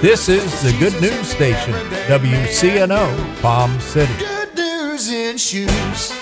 [0.00, 1.72] This is the Good News Station,
[2.06, 4.12] WCNO, Palm City.
[4.16, 6.12] Good news in shoes.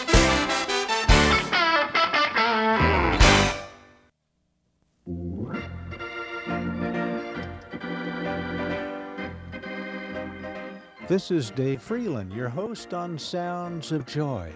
[11.07, 14.51] This is Dave Freeland, your host on Sounds of Joy,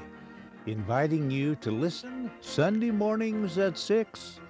[0.64, 4.40] inviting you to listen Sunday mornings at 6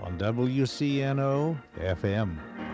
[0.00, 2.73] on WCNO FM.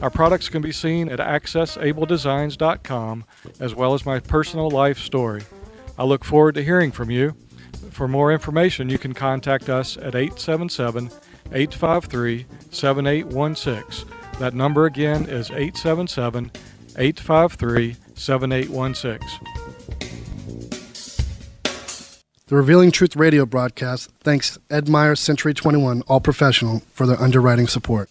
[0.00, 3.24] Our products can be seen at accessabledesigns.com
[3.60, 5.42] as well as my personal life story.
[5.96, 7.34] I look forward to hearing from you.
[7.90, 11.10] For more information, you can contact us at 877
[11.52, 14.08] 853 7816.
[14.40, 16.50] That number again is 877
[16.98, 19.20] 853 7816.
[22.46, 27.68] The Revealing Truth radio broadcast thanks Ed Meyer Century 21 All Professional for their underwriting
[27.68, 28.10] support.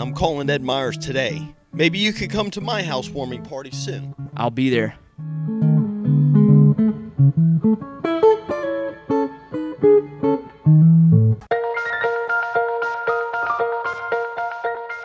[0.00, 1.54] I'm calling Ed Myers today.
[1.72, 4.14] Maybe you could come to my housewarming party soon.
[4.34, 4.96] I'll be there.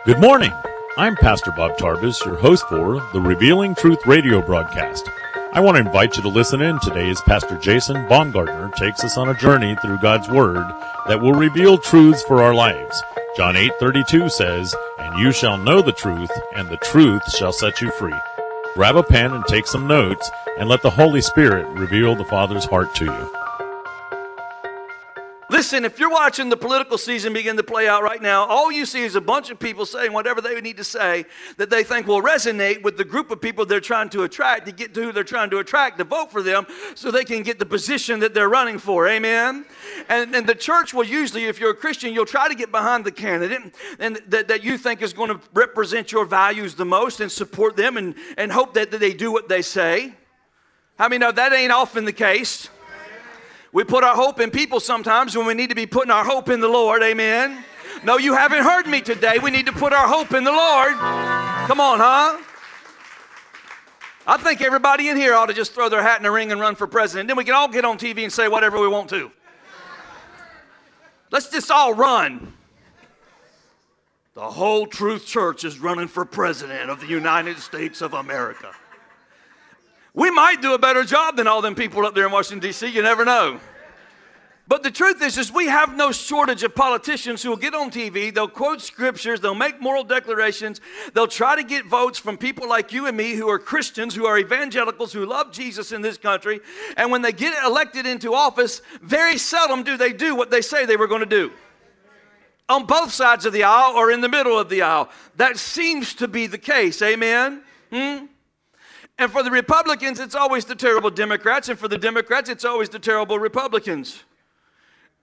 [0.06, 0.52] Good morning.
[0.96, 5.10] I'm Pastor Bob Tarvis, your host for the Revealing Truth radio broadcast.
[5.52, 9.18] I want to invite you to listen in today as Pastor Jason Baumgartner takes us
[9.18, 10.66] on a journey through God's Word
[11.06, 13.02] that will reveal truths for our lives.
[13.36, 17.90] John 8:32 says, "And you shall know the truth, and the truth shall set you
[17.90, 18.14] free."
[18.74, 22.64] Grab a pen and take some notes, and let the Holy Spirit reveal the Father's
[22.64, 23.30] heart to you.
[25.56, 28.84] Listen, if you're watching the political season begin to play out right now, all you
[28.84, 31.24] see is a bunch of people saying whatever they need to say
[31.56, 34.72] that they think will resonate with the group of people they're trying to attract to
[34.72, 37.58] get to who they're trying to attract to vote for them so they can get
[37.58, 39.08] the position that they're running for.
[39.08, 39.64] Amen?
[40.10, 43.06] And, and the church will usually, if you're a Christian, you'll try to get behind
[43.06, 47.20] the candidate and that, that you think is going to represent your values the most
[47.20, 50.12] and support them and, and hope that, that they do what they say.
[50.98, 52.68] I mean, know that ain't often the case?
[53.76, 56.48] We put our hope in people sometimes when we need to be putting our hope
[56.48, 57.02] in the Lord.
[57.02, 57.62] Amen.
[58.04, 59.36] No, you haven't heard me today.
[59.38, 60.94] We need to put our hope in the Lord.
[60.94, 62.38] Come on, huh?
[64.26, 66.58] I think everybody in here ought to just throw their hat in the ring and
[66.58, 67.28] run for president.
[67.28, 69.30] Then we can all get on TV and say whatever we want to.
[71.30, 72.54] Let's just all run.
[74.32, 78.72] The whole Truth Church is running for president of the United States of America.
[80.16, 82.88] We might do a better job than all them people up there in Washington, D.C.
[82.88, 83.60] You never know.
[84.66, 87.90] But the truth is, is we have no shortage of politicians who will get on
[87.90, 90.80] TV, they'll quote scriptures, they'll make moral declarations,
[91.14, 94.26] they'll try to get votes from people like you and me who are Christians, who
[94.26, 96.60] are evangelicals, who love Jesus in this country.
[96.96, 100.84] And when they get elected into office, very seldom do they do what they say
[100.84, 101.52] they were going to do.
[102.68, 105.10] On both sides of the aisle or in the middle of the aisle.
[105.36, 107.02] That seems to be the case.
[107.02, 107.62] Amen?
[107.92, 108.24] Hmm?
[109.18, 112.88] And for the Republicans, it's always the terrible Democrats, and for the Democrats, it's always
[112.88, 114.22] the terrible Republicans.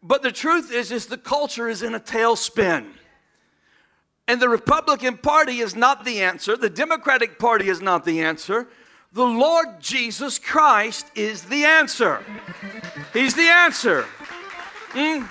[0.01, 2.87] But the truth is, is the culture is in a tailspin.
[4.27, 6.57] And the Republican Party is not the answer.
[6.57, 8.67] The Democratic Party is not the answer.
[9.11, 12.23] The Lord Jesus Christ is the answer.
[13.13, 14.05] He's the answer.
[14.91, 15.27] Mm.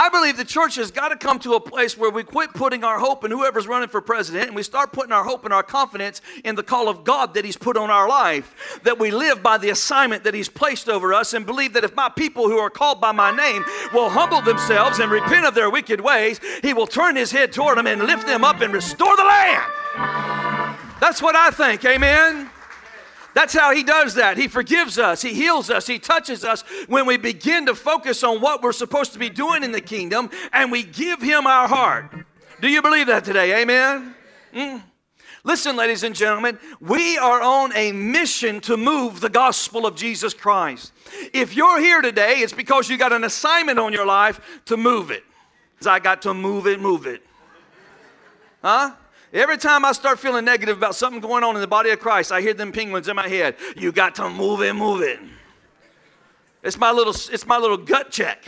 [0.00, 2.84] I believe the church has got to come to a place where we quit putting
[2.84, 5.62] our hope in whoever's running for president and we start putting our hope and our
[5.62, 8.80] confidence in the call of God that He's put on our life.
[8.84, 11.94] That we live by the assignment that He's placed over us and believe that if
[11.94, 13.62] my people who are called by my name
[13.92, 17.76] will humble themselves and repent of their wicked ways, He will turn His head toward
[17.76, 19.70] them and lift them up and restore the land.
[20.98, 21.84] That's what I think.
[21.84, 22.48] Amen.
[23.34, 24.36] That's how He does that.
[24.36, 28.40] He forgives us, He heals us, He touches us when we begin to focus on
[28.40, 32.12] what we're supposed to be doing in the kingdom and we give Him our heart.
[32.60, 33.62] Do you believe that today?
[33.62, 34.14] Amen?
[34.54, 34.82] Mm.
[35.42, 40.34] Listen, ladies and gentlemen, we are on a mission to move the gospel of Jesus
[40.34, 40.92] Christ.
[41.32, 45.10] If you're here today, it's because you got an assignment on your life to move
[45.10, 45.24] it.
[45.86, 47.22] I got to move it, move it.
[48.62, 48.92] Huh?
[49.32, 52.32] Every time I start feeling negative about something going on in the body of Christ,
[52.32, 53.56] I hear them penguins in my head.
[53.76, 55.20] You got to move it, move it.
[56.62, 58.44] It's my little, it's my little gut check.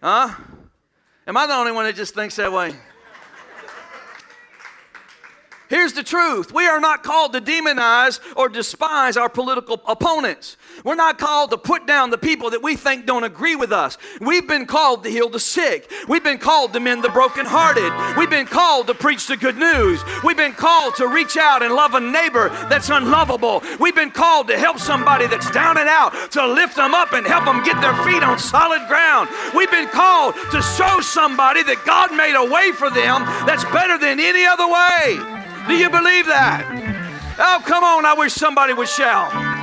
[0.00, 0.34] Huh?
[1.26, 2.74] Am I the only one that just thinks that way?
[5.68, 10.56] Here's the truth we are not called to demonize or despise our political opponents.
[10.84, 13.98] We're not called to put down the people that we think don't agree with us.
[14.20, 15.90] We've been called to heal the sick.
[16.08, 18.16] We've been called to mend the brokenhearted.
[18.16, 20.00] We've been called to preach the good news.
[20.24, 23.62] We've been called to reach out and love a neighbor that's unlovable.
[23.78, 27.26] We've been called to help somebody that's down and out, to lift them up and
[27.26, 29.28] help them get their feet on solid ground.
[29.54, 33.98] We've been called to show somebody that God made a way for them that's better
[33.98, 35.18] than any other way.
[35.68, 36.66] Do you believe that?
[37.38, 39.61] Oh, come on, I wish somebody would shout.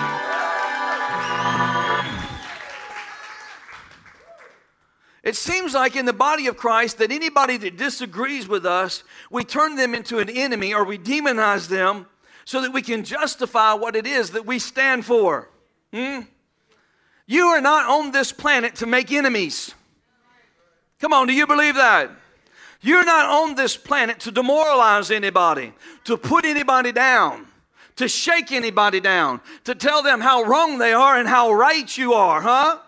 [5.30, 9.44] It seems like in the body of Christ that anybody that disagrees with us, we
[9.44, 12.08] turn them into an enemy or we demonize them
[12.46, 15.48] so that we can justify what it is that we stand for.
[15.94, 16.22] Hmm?
[17.28, 19.76] You are not on this planet to make enemies.
[21.00, 22.10] Come on, do you believe that?
[22.82, 25.74] You're not on this planet to demoralize anybody,
[26.06, 27.46] to put anybody down,
[27.98, 32.14] to shake anybody down, to tell them how wrong they are and how right you
[32.14, 32.80] are, huh?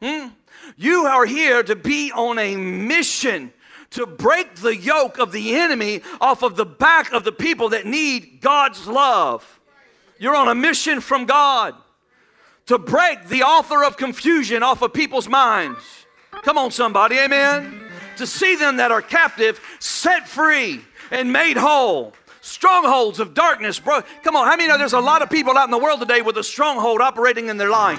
[0.00, 0.28] Hmm?
[0.76, 3.52] You are here to be on a mission
[3.90, 7.86] to break the yoke of the enemy off of the back of the people that
[7.86, 9.60] need God's love.
[10.18, 11.74] You're on a mission from God
[12.66, 15.80] to break the author of confusion off of people's minds.
[16.42, 17.80] Come on, somebody, amen
[18.20, 22.12] to see them that are captive set free and made whole.
[22.42, 24.02] Strongholds of darkness, bro.
[24.22, 26.22] Come on, how many know there's a lot of people out in the world today
[26.22, 27.98] with a stronghold operating in their life?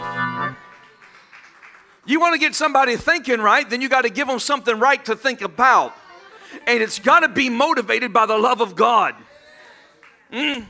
[2.05, 5.03] You want to get somebody thinking right, then you got to give them something right
[5.05, 5.93] to think about.
[6.67, 9.15] And it's got to be motivated by the love of God.
[10.31, 10.65] Mm.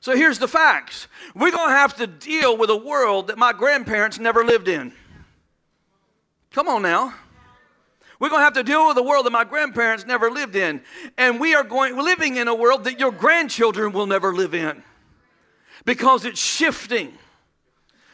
[0.00, 1.08] So here's the facts.
[1.34, 4.92] We're going to have to deal with a world that my grandparents never lived in.
[6.52, 7.14] Come on now.
[8.18, 10.82] We're going to have to deal with a world that my grandparents never lived in.
[11.16, 14.82] And we are going living in a world that your grandchildren will never live in
[15.84, 17.14] because it's shifting.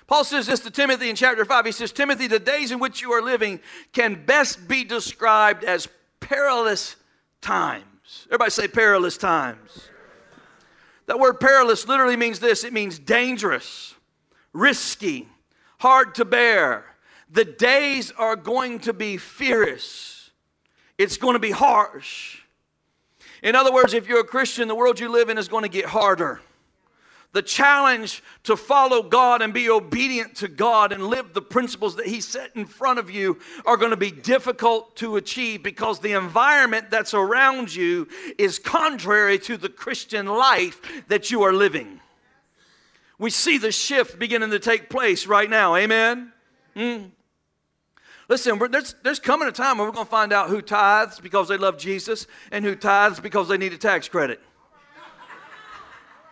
[0.07, 1.67] Paul says this to Timothy in chapter 5.
[1.67, 3.61] He says, Timothy, the days in which you are living
[3.93, 5.89] can best be described as
[6.21, 6.97] perilous
[7.41, 8.27] times.
[8.27, 9.89] Everybody say perilous times.
[11.07, 13.95] That word perilous literally means this it means dangerous,
[14.53, 15.29] risky,
[15.79, 16.85] hard to bear
[17.31, 20.31] the days are going to be fierce,
[20.99, 22.41] it's going to be harsh.
[23.43, 25.69] In other words, if you're a Christian, the world you live in is going to
[25.69, 26.41] get harder.
[27.37, 32.07] The challenge to follow God and be obedient to God and live the principles that
[32.07, 36.13] He set in front of you are going to be difficult to achieve because the
[36.13, 42.01] environment that's around you is contrary to the Christian life that you are living.
[43.19, 45.77] We see the shift beginning to take place right now.
[45.77, 46.33] Amen?
[46.75, 47.11] Mm.
[48.31, 51.49] Listen, there's, there's coming a time where we're going to find out who tithes because
[51.49, 54.41] they love Jesus and who tithes because they need a tax credit.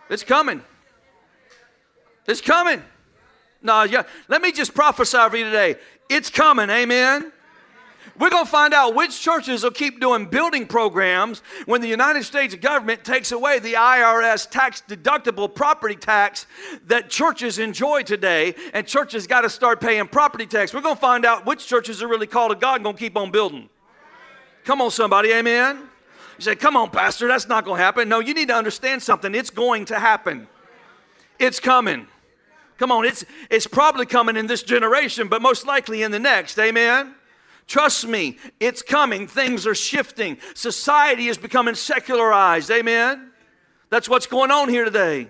[0.09, 0.63] It's coming.
[2.27, 2.83] It's coming.
[3.61, 4.03] No, yeah.
[4.27, 5.75] Let me just prophesy over you today.
[6.09, 7.31] It's coming, amen.
[8.17, 12.23] We're going to find out which churches will keep doing building programs when the United
[12.23, 16.45] States government takes away the IRS tax deductible property tax
[16.87, 20.73] that churches enjoy today, and churches got to start paying property tax.
[20.73, 22.99] We're going to find out which churches are really called to God and going to
[22.99, 23.69] keep on building.
[24.63, 25.89] Come on, somebody, amen.
[26.37, 28.07] You say, Come on, Pastor, that's not going to happen.
[28.07, 29.35] No, you need to understand something.
[29.35, 30.47] It's going to happen,
[31.37, 32.07] it's coming.
[32.77, 36.59] Come on, it's, it's probably coming in this generation, but most likely in the next.
[36.59, 37.15] Amen.
[37.67, 39.27] Trust me, it's coming.
[39.27, 40.37] Things are shifting.
[40.53, 42.69] Society is becoming secularized.
[42.69, 43.31] Amen?
[43.89, 45.27] That's what's going on here today.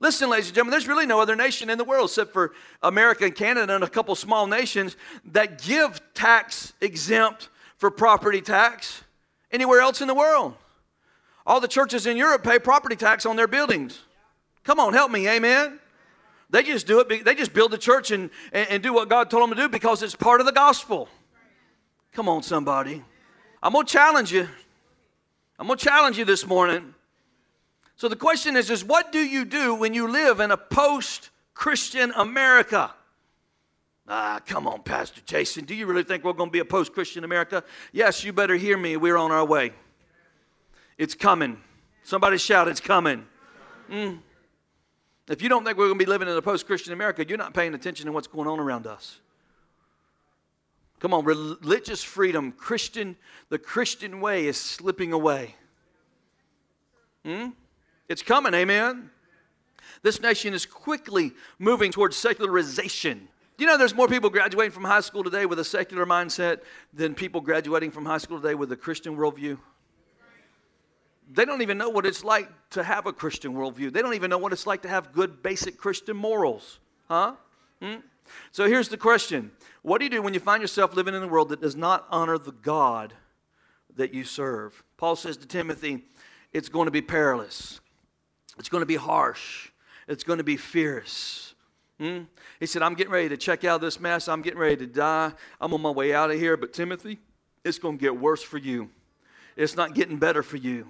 [0.00, 2.52] Listen, ladies and gentlemen, there's really no other nation in the world except for
[2.82, 4.96] America and Canada and a couple small nations
[5.32, 9.02] that give tax exempt for property tax
[9.50, 10.54] anywhere else in the world.
[11.46, 14.00] All the churches in Europe pay property tax on their buildings.
[14.62, 15.80] Come on, help me, amen?
[16.50, 19.42] They just do it, they just build the church and, and, do what God told
[19.42, 21.08] them to do because it's part of the gospel.
[22.12, 23.04] Come on, somebody.
[23.62, 24.48] I'm going to challenge you.
[25.58, 26.94] I'm going to challenge you this morning.
[27.96, 32.12] So the question is, is what do you do when you live in a post-Christian
[32.16, 32.94] America?
[34.06, 35.66] Ah, come on, Pastor Jason.
[35.66, 37.62] Do you really think we're going to be a post-Christian America?
[37.92, 38.96] Yes, you better hear me.
[38.96, 39.72] We're on our way.
[40.96, 41.58] It's coming.
[42.04, 43.26] Somebody shout, it's coming.
[43.90, 44.20] Mm.
[45.28, 47.52] If you don't think we're going to be living in a post-Christian America, you're not
[47.52, 49.20] paying attention to what's going on around us.
[51.00, 53.16] Come on, religious freedom, Christian,
[53.50, 55.54] the Christian way is slipping away.
[57.24, 57.50] Hmm?
[58.08, 59.10] It's coming, amen.
[60.02, 63.28] This nation is quickly moving towards secularization.
[63.56, 66.60] Do you know there's more people graduating from high school today with a secular mindset
[66.92, 69.58] than people graduating from high school today with a Christian worldview?
[71.30, 73.92] They don't even know what it's like to have a Christian worldview.
[73.92, 76.78] They don't even know what it's like to have good, basic Christian morals.
[77.06, 77.34] Huh?
[77.82, 77.96] Hmm?
[78.52, 79.50] So here's the question
[79.82, 82.06] What do you do when you find yourself living in a world that does not
[82.10, 83.12] honor the God
[83.96, 84.82] that you serve?
[84.96, 86.04] Paul says to Timothy,
[86.52, 87.80] It's going to be perilous,
[88.58, 89.70] it's going to be harsh,
[90.06, 91.54] it's going to be fierce.
[91.98, 92.20] Hmm?
[92.60, 94.28] He said, I'm getting ready to check out this mess.
[94.28, 95.32] I'm getting ready to die.
[95.60, 96.56] I'm on my way out of here.
[96.56, 97.18] But Timothy,
[97.64, 98.88] it's going to get worse for you.
[99.56, 100.86] It's not getting better for you.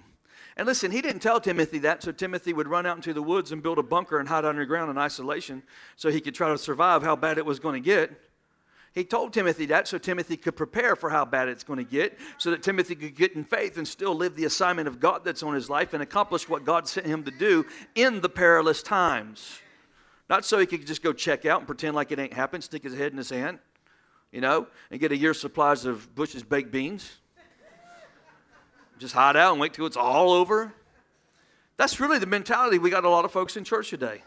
[0.58, 3.52] And listen, he didn't tell Timothy that so Timothy would run out into the woods
[3.52, 5.62] and build a bunker and hide underground in isolation
[5.94, 8.10] so he could try to survive how bad it was going to get.
[8.92, 12.18] He told Timothy that so Timothy could prepare for how bad it's going to get,
[12.38, 15.44] so that Timothy could get in faith and still live the assignment of God that's
[15.44, 19.60] on his life and accomplish what God sent him to do in the perilous times.
[20.28, 22.82] Not so he could just go check out and pretend like it ain't happened, stick
[22.82, 23.60] his head in his hand,
[24.32, 27.18] you know, and get a year's supplies of Bush's baked beans
[28.98, 30.72] just hide out and wait till it's all over.
[31.76, 34.22] That's really the mentality we got a lot of folks in church today.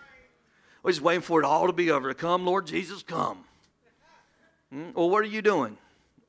[0.83, 2.13] We're just waiting for it all to be over.
[2.13, 3.43] Come, Lord Jesus, come.
[4.71, 4.91] Hmm?
[4.95, 5.77] Well, what are you doing?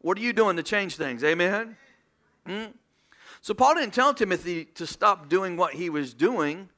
[0.01, 1.23] What are you doing to change things?
[1.23, 1.77] Amen?
[2.47, 2.65] Hmm?
[3.41, 6.69] So, Paul didn't tell Timothy to stop doing what he was doing.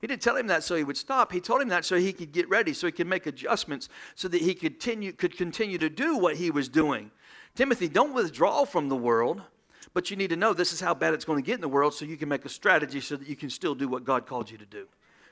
[0.00, 1.30] He didn't tell him that so he would stop.
[1.30, 4.28] He told him that so he could get ready, so he could make adjustments, so
[4.28, 7.10] that he continue, could continue to do what he was doing.
[7.54, 9.42] Timothy, don't withdraw from the world.
[9.92, 11.68] But you need to know this is how bad it's going to get in the
[11.68, 14.26] world so you can make a strategy so that you can still do what God
[14.26, 14.86] called you to do.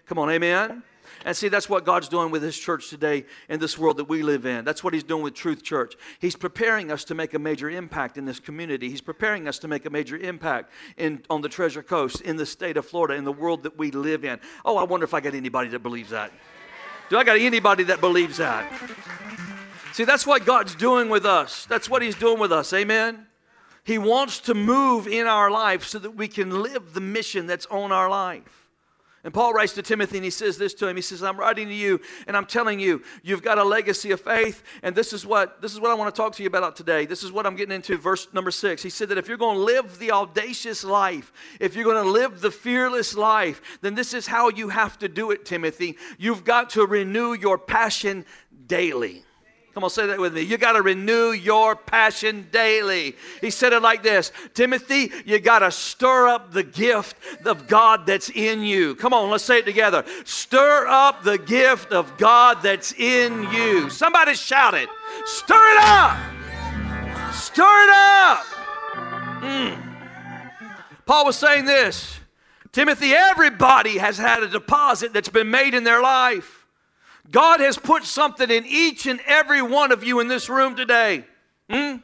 [0.08, 0.82] Come on, amen?
[1.26, 4.22] And see, that's what God's doing with His church today in this world that we
[4.22, 4.64] live in.
[4.64, 5.96] That's what He's doing with Truth Church.
[6.18, 8.88] He's preparing us to make a major impact in this community.
[8.88, 12.46] He's preparing us to make a major impact in, on the Treasure Coast, in the
[12.46, 14.40] state of Florida, in the world that we live in.
[14.64, 16.32] Oh, I wonder if I got anybody that believes that.
[17.10, 18.70] Do I got anybody that believes that?
[19.92, 21.66] See, that's what God's doing with us.
[21.66, 22.72] That's what He's doing with us.
[22.72, 23.27] Amen?
[23.88, 27.64] He wants to move in our life so that we can live the mission that's
[27.71, 28.68] on our life.
[29.25, 30.97] And Paul writes to Timothy and he says this to him.
[30.97, 34.21] He says, I'm writing to you and I'm telling you, you've got a legacy of
[34.21, 34.62] faith.
[34.83, 37.07] And this is what this is what I want to talk to you about today.
[37.07, 38.83] This is what I'm getting into, verse number six.
[38.83, 42.11] He said that if you're going to live the audacious life, if you're going to
[42.11, 45.97] live the fearless life, then this is how you have to do it, Timothy.
[46.18, 48.26] You've got to renew your passion
[48.66, 49.25] daily.
[49.78, 50.40] Come on, say that with me.
[50.40, 53.14] You got to renew your passion daily.
[53.40, 57.16] He said it like this Timothy, you got to stir up the gift
[57.47, 58.97] of God that's in you.
[58.97, 60.04] Come on, let's say it together.
[60.25, 63.88] Stir up the gift of God that's in you.
[63.88, 64.88] Somebody shout it.
[65.25, 66.18] Stir it up.
[67.32, 68.44] Stir it up.
[69.42, 69.97] Mm.
[71.06, 72.18] Paul was saying this
[72.73, 76.57] Timothy, everybody has had a deposit that's been made in their life.
[77.30, 81.25] God has put something in each and every one of you in this room today.
[81.70, 81.97] Hmm?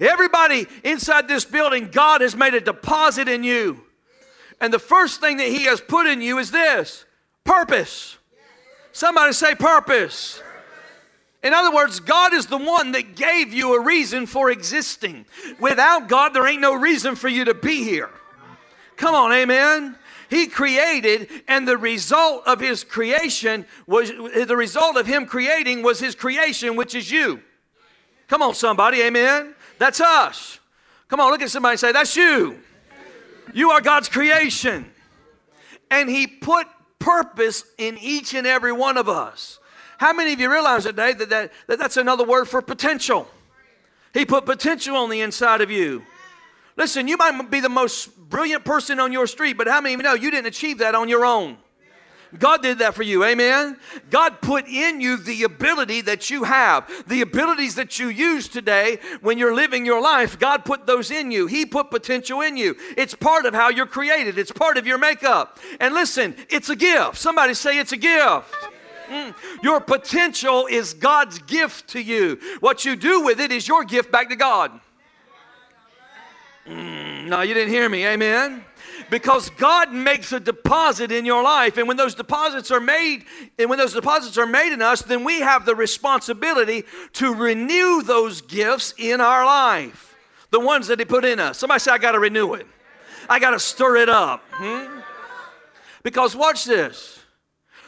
[0.00, 3.84] Everybody inside this building, God has made a deposit in you.
[4.60, 7.04] And the first thing that He has put in you is this
[7.44, 8.16] purpose.
[8.92, 10.42] Somebody say purpose.
[11.42, 15.26] In other words, God is the one that gave you a reason for existing.
[15.60, 18.10] Without God, there ain't no reason for you to be here.
[18.96, 19.96] Come on, amen.
[20.30, 26.00] He created, and the result of his creation was the result of him creating was
[26.00, 27.40] his creation, which is you.
[28.28, 29.54] Come on, somebody, amen.
[29.78, 30.58] That's us.
[31.08, 32.58] Come on, look at somebody and say, That's you.
[33.52, 34.90] You are God's creation.
[35.90, 36.66] And he put
[36.98, 39.60] purpose in each and every one of us.
[39.98, 43.28] How many of you realize today that, that, that that's another word for potential?
[44.12, 46.02] He put potential on the inside of you.
[46.76, 50.00] Listen, you might be the most brilliant person on your street, but how many of
[50.00, 51.56] you know you didn't achieve that on your own?
[52.38, 53.76] God did that for you, amen?
[54.10, 58.98] God put in you the ability that you have, the abilities that you use today
[59.20, 60.38] when you're living your life.
[60.38, 61.46] God put those in you.
[61.46, 62.76] He put potential in you.
[62.96, 65.60] It's part of how you're created, it's part of your makeup.
[65.80, 67.16] And listen, it's a gift.
[67.18, 68.52] Somebody say it's a gift.
[69.08, 69.34] Mm.
[69.62, 72.40] Your potential is God's gift to you.
[72.60, 74.72] What you do with it is your gift back to God.
[77.24, 78.06] No, you didn't hear me.
[78.06, 78.64] Amen.
[79.10, 83.24] Because God makes a deposit in your life, and when those deposits are made,
[83.58, 88.02] and when those deposits are made in us, then we have the responsibility to renew
[88.02, 90.16] those gifts in our life.
[90.50, 91.58] The ones that He put in us.
[91.58, 92.66] Somebody say, I got to renew it.
[93.28, 94.42] I got to stir it up.
[94.50, 95.00] Hmm?
[96.02, 97.20] Because watch this.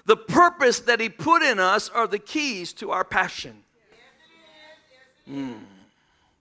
[0.06, 3.62] The purpose that He put in us are the keys to our passion.
[5.28, 5.58] Mm.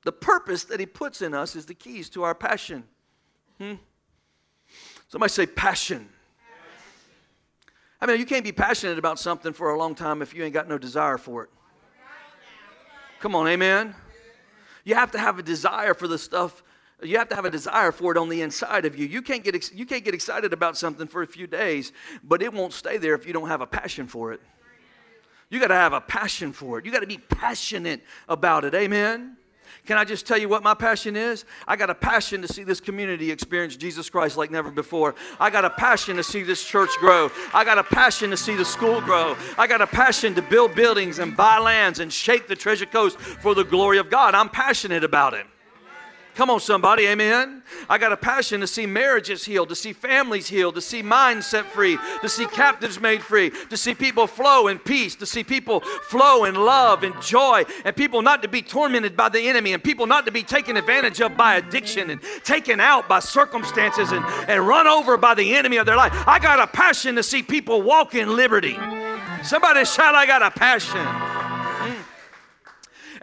[0.06, 2.86] The purpose that He puts in us is the keys to our passion.
[3.60, 3.74] Hmm?
[5.10, 6.08] Somebody say passion.
[8.00, 10.54] I mean, you can't be passionate about something for a long time if you ain't
[10.54, 11.50] got no desire for it.
[13.20, 13.96] Come on, amen.
[14.84, 16.62] You have to have a desire for the stuff.
[17.02, 19.08] You have to have a desire for it on the inside of you.
[19.08, 21.92] You can't get you can't get excited about something for a few days,
[22.24, 24.42] but it won't stay there if you don't have a passion for it.
[25.50, 26.86] You got to have a passion for it.
[26.86, 28.76] You got to be passionate about it.
[28.76, 29.38] Amen.
[29.86, 31.46] Can I just tell you what my passion is?
[31.68, 35.16] I got a passion to see this community experience Jesus Christ like never before.
[35.40, 37.32] I got a passion to see this church grow.
[37.54, 39.36] I got a passion to see the school grow.
[39.58, 43.18] I got a passion to build buildings and buy lands and shake the treasure coast
[43.18, 44.36] for the glory of God.
[44.36, 45.46] I'm passionate about it.
[46.36, 47.64] Come on, somebody, amen.
[47.88, 51.48] I got a passion to see marriages healed, to see families healed, to see minds
[51.48, 55.46] set free, to see captives made free, to see people flow in peace, to see
[55.46, 59.72] people flow in love and joy, and people not to be tormented by the enemy,
[59.72, 64.12] and people not to be taken advantage of by addiction and taken out by circumstances
[64.12, 66.12] and, and run over by the enemy of their life.
[66.28, 68.78] I got a passion to see people walk in liberty.
[69.42, 71.55] Somebody shout, I got a passion.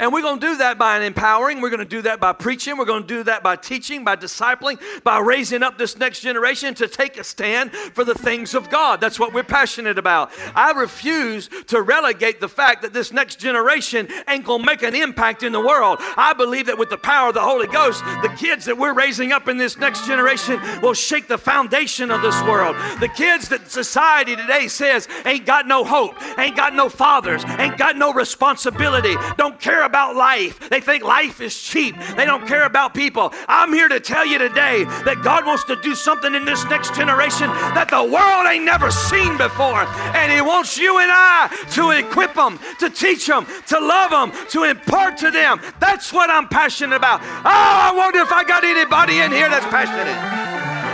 [0.03, 1.61] And we're going to do that by empowering.
[1.61, 2.77] We're going to do that by preaching.
[2.77, 6.75] We're going to do that by teaching, by discipling, by raising up this next generation
[6.75, 9.01] to take a stand for the things of God.
[9.01, 10.33] That's what we're passionate about.
[10.55, 14.95] I refuse to relegate the fact that this next generation ain't going to make an
[14.95, 15.99] impact in the world.
[16.01, 19.33] I believe that with the power of the Holy Ghost, the kids that we're raising
[19.33, 22.77] up in this next generation will shake the foundation of this world.
[23.01, 27.79] The kids that society today says ain't got no hope, ain't got no fathers, ain't
[27.79, 30.70] got no responsibility, don't care care about life.
[30.70, 31.94] They think life is cheap.
[32.16, 33.31] They don't care about people.
[33.46, 36.94] I'm here to tell you today that God wants to do something in this next
[36.96, 39.85] generation that the world ain't never seen before.
[40.16, 44.33] And He wants you and I to equip them, to teach them, to love them,
[44.48, 45.61] to impart to them.
[45.78, 47.20] That's what I'm passionate about.
[47.20, 50.16] Oh, I wonder if I got anybody in here that's passionate.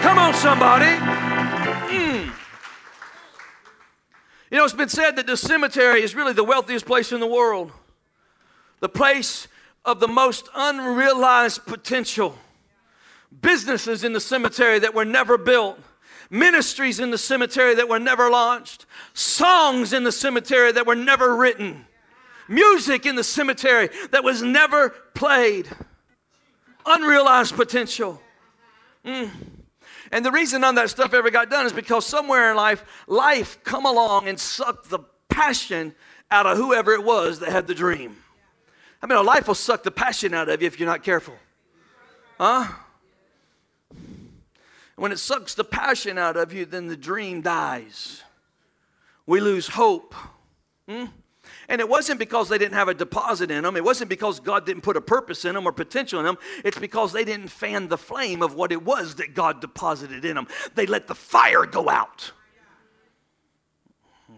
[0.02, 0.90] Come on, somebody.
[1.94, 2.32] Mm.
[4.50, 7.28] You know, it's been said that the cemetery is really the wealthiest place in the
[7.28, 7.70] world
[8.80, 9.48] the place
[9.84, 12.36] of the most unrealized potential.
[13.40, 15.78] Businesses in the cemetery that were never built,
[16.30, 21.36] ministries in the cemetery that were never launched, songs in the cemetery that were never
[21.36, 21.86] written,
[22.48, 25.68] music in the cemetery that was never played.
[26.86, 28.20] Unrealized potential.
[29.04, 29.30] Mm.
[30.10, 32.82] And the reason none of that stuff ever got done is because somewhere in life,
[33.06, 35.94] life come along and sucked the passion
[36.30, 38.16] out of whoever it was that had the dream.
[39.02, 41.34] I mean, a life will suck the passion out of you if you're not careful.
[42.38, 42.68] Huh?
[44.96, 48.22] When it sucks the passion out of you, then the dream dies.
[49.26, 50.14] We lose hope.
[50.88, 51.06] Hmm?
[51.68, 53.76] And it wasn't because they didn't have a deposit in them.
[53.76, 56.38] It wasn't because God didn't put a purpose in them or potential in them.
[56.64, 60.34] It's because they didn't fan the flame of what it was that God deposited in
[60.34, 60.48] them.
[60.74, 62.32] They let the fire go out.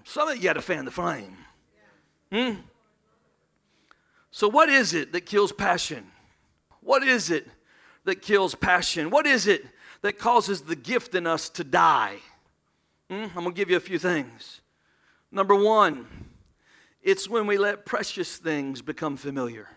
[0.04, 1.36] Some of you had to fan the flame.
[2.32, 2.54] Hmm?
[4.30, 6.06] So, what is it that kills passion?
[6.80, 7.46] What is it
[8.04, 9.10] that kills passion?
[9.10, 9.64] What is it
[10.02, 12.16] that causes the gift in us to die?
[13.08, 13.24] Hmm?
[13.24, 14.60] I'm going to give you a few things.
[15.32, 16.06] Number one,
[17.02, 19.68] It's when we let precious things become familiar.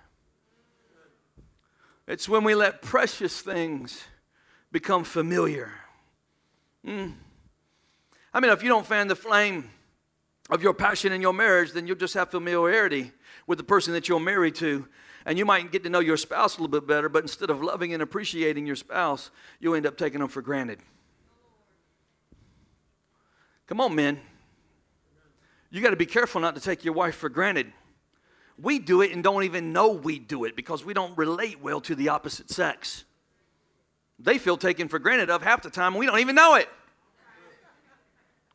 [2.05, 4.03] It's when we let precious things
[4.73, 5.71] become familiar.
[6.85, 7.13] Mm.
[8.33, 9.69] I mean, if you don't fan the flame
[10.49, 13.13] of your passion in your marriage, then you'll just have familiarity
[13.47, 14.87] with the person that you're married to.
[15.25, 17.61] And you might get to know your spouse a little bit better, but instead of
[17.61, 20.79] loving and appreciating your spouse, you'll end up taking them for granted.
[23.67, 24.19] Come on, men.
[25.71, 27.71] You got to be careful not to take your wife for granted.
[28.61, 31.81] We do it and don't even know we do it because we don't relate well
[31.81, 33.05] to the opposite sex.
[34.19, 36.69] They feel taken for granted of half the time, and we don't even know it.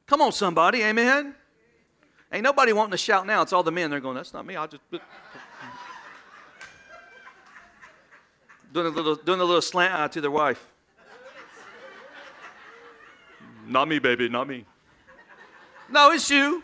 [0.07, 1.35] Come on, somebody, amen?
[2.33, 3.43] Ain't nobody wanting to shout now.
[3.43, 3.91] It's all the men.
[3.91, 4.57] They're going, that's not me.
[4.57, 4.83] I'll just.
[8.73, 10.67] doing a little, doing a little slant eye to their wife.
[13.67, 14.67] not me, baby, not me.
[15.91, 16.63] No, it's you.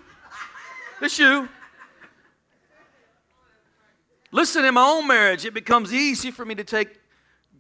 [1.01, 1.49] It's you.
[4.31, 7.01] Listen, in my own marriage, it becomes easy for me to take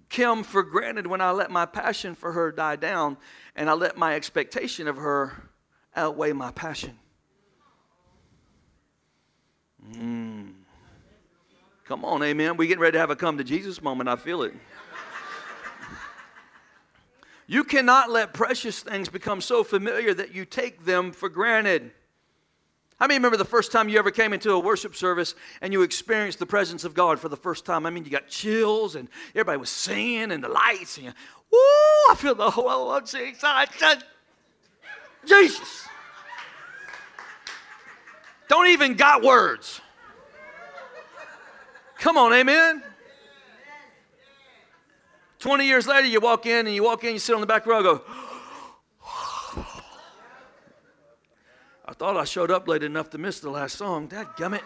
[0.08, 3.16] Kim for granted when I let my passion for her die down
[3.56, 5.50] and I let my expectation of her
[5.96, 6.98] outweigh my passion.
[9.92, 10.52] Mm.
[11.86, 12.56] Come on, amen.
[12.56, 14.08] We're getting ready to have a come to Jesus moment.
[14.08, 14.54] I feel it.
[17.46, 21.90] You cannot let precious things become so familiar that you take them for granted.
[22.98, 25.82] How many remember the first time you ever came into a worship service and you
[25.82, 27.84] experienced the presence of God for the first time?
[27.84, 31.12] I mean, you got chills and everybody was singing and the lights and you,
[31.52, 33.44] woo, I feel the whole Jesus.
[35.26, 35.88] Jesus.
[38.48, 39.80] Don't even got words.
[41.98, 42.83] Come on, amen.
[45.38, 47.66] 20 years later, you walk in and you walk in, you sit on the back
[47.66, 48.02] row, go,
[51.87, 54.07] I thought I showed up late enough to miss the last song.
[54.07, 54.62] Dad gummit.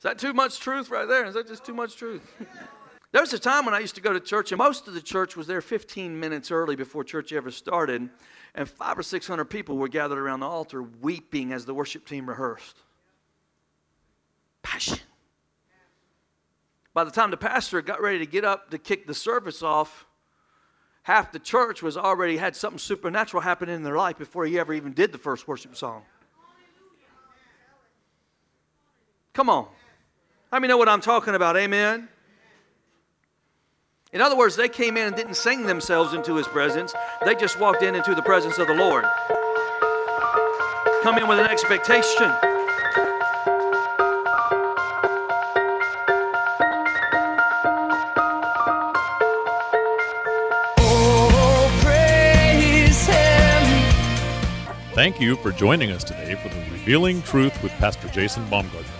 [0.00, 1.26] Is that too much truth right there?
[1.26, 2.22] Is that just too much truth?
[3.12, 5.02] there was a time when I used to go to church, and most of the
[5.02, 8.08] church was there 15 minutes early before church ever started,
[8.54, 12.28] and five or 600 people were gathered around the altar weeping as the worship team
[12.28, 12.76] rehearsed.
[14.62, 14.98] Passion.
[16.92, 20.06] By the time the pastor got ready to get up to kick the service off,
[21.02, 24.74] half the church was already had something supernatural happening in their life before he ever
[24.74, 26.02] even did the first worship song.
[29.32, 29.68] Come on.
[30.50, 31.56] Let me know what I'm talking about.
[31.56, 32.08] Amen.
[34.12, 36.92] In other words, they came in and didn't sing themselves into his presence.
[37.24, 39.04] They just walked in into the presence of the Lord.
[41.04, 42.32] Come in with an expectation.
[50.78, 51.70] Oh,
[54.92, 58.99] Thank you for joining us today for the Revealing Truth with Pastor Jason Baumgartner.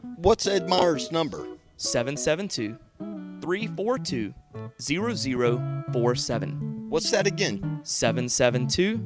[0.21, 1.47] What's Ed Meyer's number?
[1.77, 2.77] 772
[3.41, 4.33] 342
[4.79, 6.89] 0047.
[6.89, 7.79] What's that again?
[7.81, 8.97] 772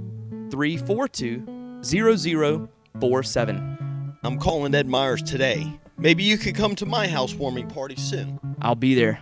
[0.51, 4.17] 342 0047.
[4.23, 5.79] I'm calling Ed Myers today.
[5.97, 8.37] Maybe you could come to my housewarming party soon.
[8.61, 9.21] I'll be there.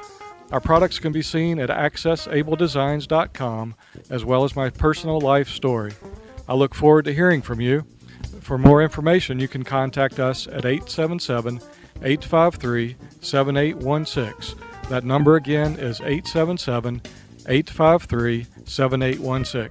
[0.51, 3.75] Our products can be seen at accessabledesigns.com
[4.09, 5.93] as well as my personal life story.
[6.47, 7.85] I look forward to hearing from you.
[8.41, 11.61] For more information, you can contact us at 877
[12.03, 14.59] 853 7816.
[14.89, 17.01] That number again is 877
[17.47, 19.69] 853 7816.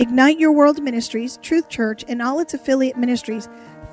[0.00, 3.48] Ignite Your World Ministries, Truth Church, and all its affiliate ministries